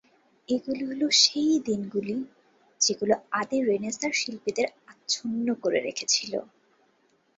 [0.49, 2.15] এগুলি হল সেই দিকগুলি
[2.81, 6.33] যেগুলি আদি রেনেসাঁর শিল্পীদের আচ্ছন্ন করে রেখেছিল।